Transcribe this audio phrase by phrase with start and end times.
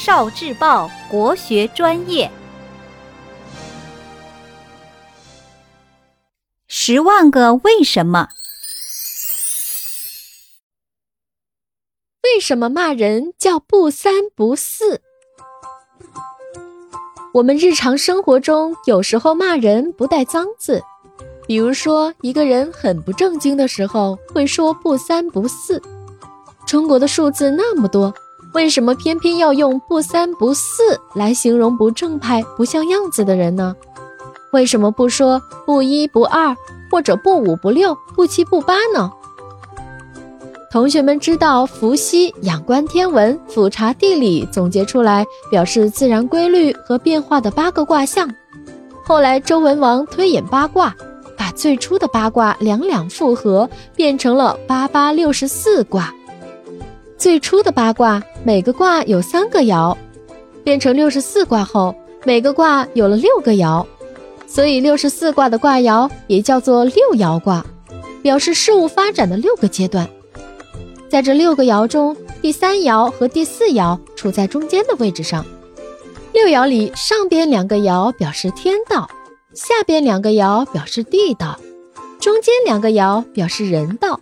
[0.00, 2.30] 少智报国学专业，
[6.68, 8.28] 十万个为什么？
[12.22, 15.02] 为什么骂人叫不三不四？
[17.34, 20.80] 我们日常生活中有时候骂人不带脏字，
[21.48, 25.82] 比如说一个人很不正经的时候，会说不三不四。
[26.68, 28.14] 中国的数字那么多。
[28.58, 30.82] 为什么偏偏要用不三不四
[31.14, 33.72] 来形容不正派、不像样子的人呢？
[34.52, 36.56] 为什么不说不一不二，
[36.90, 39.12] 或者不五不六、不七不八呢？
[40.72, 48.28] 同学们知道伏羲仰观天文、俯察地理，总结出来表示自然规律和变化的八个卦象。
[49.04, 50.92] 后来周文王推演八卦，
[51.36, 56.12] 把最初的八卦两两复合，变成了八八六十四卦。
[57.18, 59.96] 最初的八卦，每个卦有三个爻，
[60.62, 61.92] 变成六十四卦后，
[62.24, 63.84] 每个卦有了六个爻，
[64.46, 67.66] 所以六十四卦的卦爻也叫做六爻卦，
[68.22, 70.08] 表示事物发展的六个阶段。
[71.08, 75.44] 在这六个爻中，第三爻和第四爻处在中间的位置上。
[76.32, 79.10] 六爻里，上边两个爻表示天道，
[79.54, 81.58] 下边两个爻表示地道，
[82.20, 84.20] 中间两个爻表示人道。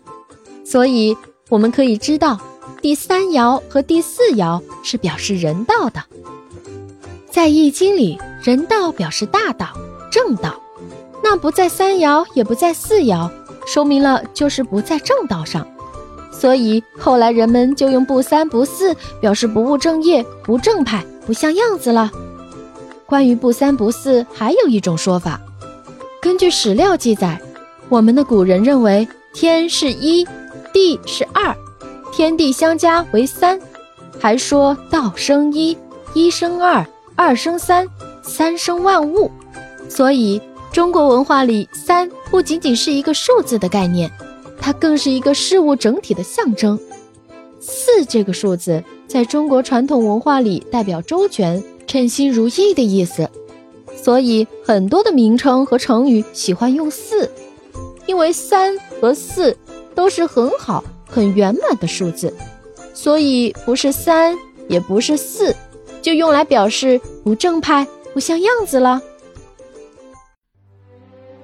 [0.65, 1.15] 所以
[1.51, 2.41] 我们可以知道。
[2.83, 6.03] 第三爻和第四爻是表示人道的，
[7.31, 9.69] 在易经里，人道表示大道、
[10.11, 10.61] 正道，
[11.23, 13.29] 那不在三爻也不在四爻，
[13.67, 15.67] 说明了就是不在正道上，
[16.31, 22.11] 所以后来人们就用不三不四表示不务正业、不正派、不像样子了。
[23.05, 25.41] 关于不三不四，还有一种说法，
[26.21, 27.41] 根据史料记载，
[27.89, 30.25] 我们的古人认为天是一，
[30.73, 31.57] 地是二。
[32.17, 33.61] 天地相加为三，
[34.19, 35.77] 还说道生一，
[36.15, 36.83] 一生二，
[37.15, 37.87] 二生三，
[38.23, 39.31] 三生万物。
[39.87, 40.41] 所以
[40.73, 44.11] 中国文化里，三不仅仅是一个数字的概念，
[44.59, 46.81] 它更是一个事物整体的象征。
[47.61, 53.29] 四这个数字，在中国传统文化里代表周全、称心如意的意思。
[53.95, 57.31] 所以很多的名称和成语喜欢用四，
[58.07, 59.55] 因为三和四
[59.95, 60.83] 都是很好。
[61.17, 62.31] 很圆满的数字，
[62.93, 64.37] 所以不是三，
[64.69, 65.57] 也不是四，
[66.03, 69.01] 就用来表示不正派、不像样子了。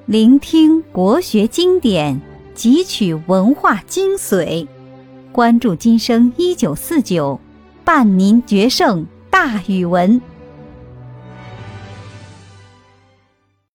[0.05, 2.21] 聆听国学经典，
[2.55, 4.67] 汲取文化精髓，
[5.33, 7.41] 关注今生一九四九，
[7.83, 10.21] 伴您决胜大语文。